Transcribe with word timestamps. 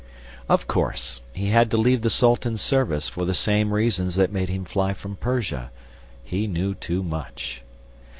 Of 0.49 0.67
course, 0.67 1.21
he 1.31 1.49
had 1.51 1.69
to 1.69 1.77
leave 1.77 2.01
the 2.01 2.09
Sultan's 2.09 2.59
service 2.59 3.07
for 3.07 3.23
the 3.23 3.35
same 3.35 3.71
reasons 3.71 4.15
that 4.15 4.31
made 4.31 4.49
him 4.49 4.65
fly 4.65 4.95
from 4.95 5.15
Persia: 5.15 5.69
he 6.23 6.47
knew 6.47 6.73
too 6.73 7.03
much. 7.03 7.61